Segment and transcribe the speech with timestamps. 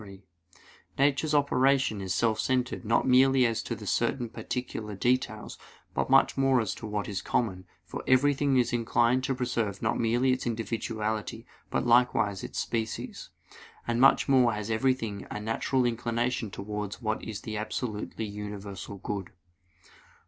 [0.03, 0.23] 3:
[0.97, 5.59] Nature's operation is self centered not merely as to certain particular details,
[5.93, 9.99] but much more as to what is common; for everything is inclined to preserve not
[9.99, 13.29] merely its individuality, but likewise its species.
[13.87, 19.29] And much more has everything a natural inclination towards what is the absolutely universal good.